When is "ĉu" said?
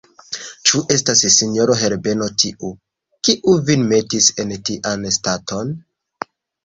0.69-0.79